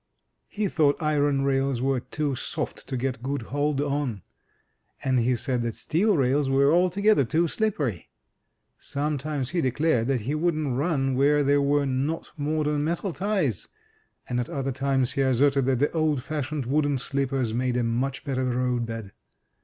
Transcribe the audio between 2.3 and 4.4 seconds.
soft to get good hold on,